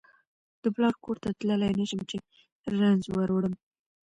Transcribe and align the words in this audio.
د 0.63 0.63
پلار 0.75 0.93
کور 1.03 1.17
ته 1.23 1.29
تللای 1.39 1.71
نشم 1.79 2.01
چې 2.09 2.17
رنځ 2.77 3.01
وروړم 3.09 3.53